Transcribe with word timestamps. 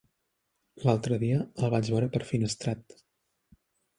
L'altre 0.85 1.19
dia 1.25 1.43
el 1.65 1.69
vaig 1.75 1.91
veure 1.95 2.09
per 2.15 2.23
Finestrat. 2.31 2.99